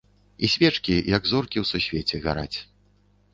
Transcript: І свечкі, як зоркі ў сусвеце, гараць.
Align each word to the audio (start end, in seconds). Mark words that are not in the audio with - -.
І 0.43 0.47
свечкі, 0.53 0.95
як 1.17 1.27
зоркі 1.33 1.57
ў 1.63 1.71
сусвеце, 1.73 2.23
гараць. 2.25 2.57